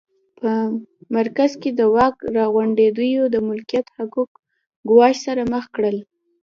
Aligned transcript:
په 0.39 0.51
مرکز 1.15 1.51
کې 1.61 1.69
د 1.79 1.81
واک 1.95 2.15
راغونډېدو 2.37 3.21
د 3.33 3.35
ملکیت 3.47 3.87
حقوق 3.97 4.31
ګواښ 4.89 5.15
سره 5.25 5.41
مخ 5.53 5.65
کړل 5.75 5.97